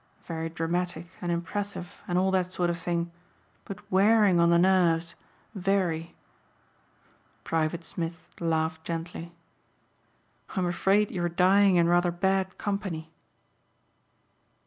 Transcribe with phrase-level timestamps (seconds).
[0.23, 3.11] Very dramatic and impressive and all that sort of thing,
[3.65, 5.13] but wearing on the nerves
[5.53, 6.15] very."
[7.43, 9.31] Private Smith laughed gently,
[10.55, 13.13] "I'm afraid you are dying in rather bad company."